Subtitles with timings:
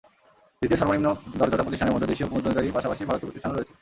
[0.59, 1.07] দ্বিতীয় সর্বনিম্ন
[1.39, 3.69] দরদাতা প্রতিষ্ঠানের মধ্যে দেশীয় মুদ্রণকারীদের পাশাপাশি ভারতীয় প্রতিষ্ঠানও রয়েছে।